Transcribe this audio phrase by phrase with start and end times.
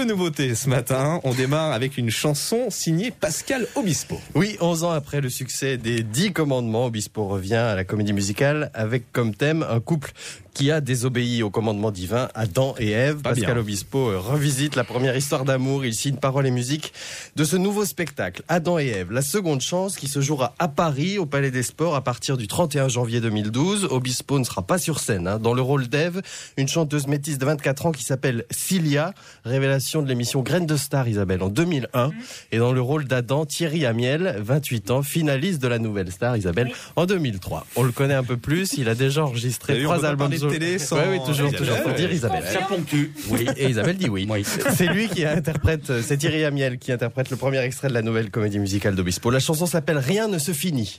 [0.00, 1.20] deux nouveautés ce matin.
[1.24, 4.18] On démarre avec une chanson signée Pascal Obispo.
[4.34, 8.70] Oui, 11 ans après le succès des 10 commandements, Obispo revient à la comédie musicale
[8.72, 10.12] avec comme thème un couple
[10.54, 13.22] qui a désobéi au commandement divin, Adam et Ève.
[13.22, 13.60] Pas Pascal bien.
[13.60, 15.84] Obispo euh, revisite la première histoire d'amour.
[15.84, 16.92] Il signe paroles et musique
[17.36, 21.18] de ce nouveau spectacle, Adam et Ève, la seconde chance qui se jouera à Paris,
[21.18, 23.88] au Palais des Sports, à partir du 31 janvier 2012.
[23.90, 25.28] Obispo ne sera pas sur scène.
[25.28, 25.38] hein.
[25.38, 26.20] Dans le rôle d'Ève,
[26.56, 29.14] une chanteuse métisse de 24 ans qui s'appelle Cilia,
[29.44, 32.10] révélation de l'émission Graines de Star, Isabelle, en 2001.
[32.52, 36.70] Et dans le rôle d'Adam, Thierry Amiel, 28 ans, finaliste de la Nouvelle Star, Isabelle,
[36.96, 37.66] en 2003.
[37.76, 38.74] On le connaît un peu plus.
[38.78, 41.58] Il a déjà enregistré trois albums de télé sans oui, toujours, Isabelle.
[41.58, 41.76] toujours.
[41.78, 42.44] Faut dire Isabelle.
[42.46, 43.10] Ça ponctue.
[43.28, 44.28] Oui, et Isabelle dit oui.
[44.76, 48.30] C'est lui qui interprète, c'est Thierry Amiel qui interprète le premier extrait de la nouvelle
[48.30, 49.30] comédie musicale d'Obispo.
[49.30, 50.98] La chanson s'appelle Rien ne se finit.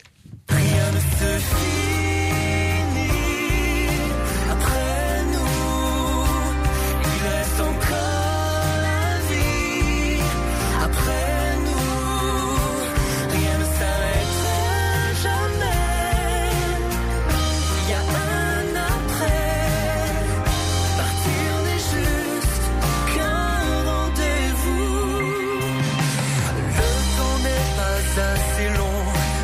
[28.20, 29.02] Assez long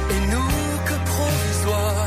[0.09, 0.47] et nous
[0.85, 2.05] que provisoire.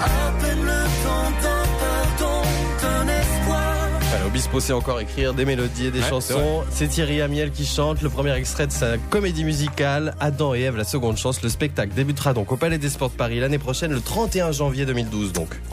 [0.00, 2.42] À peine le temps d'un pardon,
[2.82, 3.74] d'un espoir.
[4.10, 6.64] Voilà, Obispo sait encore écrire des mélodies et des Ouais, chansons.
[6.70, 10.76] C'est Thierry Amiel qui chante le premier extrait de sa comédie musicale Adam et Ève,
[10.76, 11.42] la seconde chance.
[11.42, 14.86] Le spectacle débutera donc au Palais des Sports de Paris l'année prochaine, le 31 janvier
[14.86, 15.48] 2012 donc.